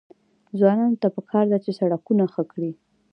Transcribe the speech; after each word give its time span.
ځوانانو 0.57 0.99
ته 1.01 1.07
پکار 1.15 1.45
ده 1.51 1.57
چې، 1.63 1.71
سړکونه 1.79 2.23
ښه 2.33 2.43
کړي. 2.51 2.71